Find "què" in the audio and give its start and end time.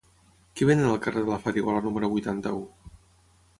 0.59-0.67